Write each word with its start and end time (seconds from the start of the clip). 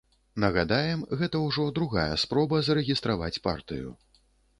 Нагадаем, 0.43 1.01
гэта 1.19 1.41
ўжо 1.47 1.65
другая 1.79 2.15
спроба 2.23 2.61
зарэгістраваць 2.71 3.41
партыю. 3.49 3.93